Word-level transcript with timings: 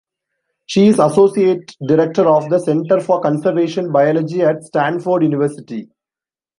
She 0.65 0.87
is 0.87 0.97
associate 0.97 1.75
director 1.85 2.27
of 2.27 2.49
the 2.49 2.57
Center 2.57 2.99
for 3.01 3.21
Conservation 3.21 3.91
Biology 3.91 4.41
at 4.41 4.63
Stanford 4.63 5.21
University. 5.21 5.89